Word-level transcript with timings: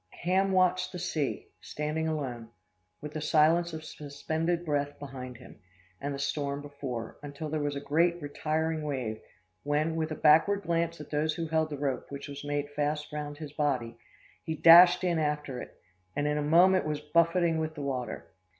"Ham 0.23 0.51
watched 0.51 0.91
the 0.91 0.97
sea, 0.97 1.45
standing 1.61 2.07
alone, 2.07 2.49
with 3.01 3.13
the 3.13 3.21
silence 3.21 3.71
of 3.71 3.85
suspended 3.85 4.65
breath 4.65 4.97
behind 4.97 5.37
him, 5.37 5.59
and 6.01 6.11
the 6.11 6.17
storm 6.17 6.59
before, 6.59 7.19
until 7.21 7.49
there 7.49 7.59
was 7.61 7.75
a 7.75 7.79
great 7.81 8.19
retiring 8.19 8.81
wave, 8.81 9.21
when, 9.61 9.95
with 9.95 10.09
a 10.11 10.15
backward 10.15 10.63
glance 10.63 10.99
at 10.99 11.11
those 11.11 11.35
who 11.35 11.45
held 11.45 11.69
the 11.69 11.77
rope 11.77 12.07
which 12.09 12.27
was 12.27 12.43
made 12.43 12.67
fast 12.71 13.13
round 13.13 13.37
his 13.37 13.53
body, 13.53 13.95
he 14.43 14.55
dashed 14.55 15.03
in 15.03 15.19
after 15.19 15.61
it, 15.61 15.79
and, 16.15 16.25
in 16.25 16.35
a 16.39 16.41
moment 16.41 16.83
was 16.83 16.99
buffeting 16.99 17.59
with 17.59 17.75
the 17.75 17.81
water. 17.83 18.31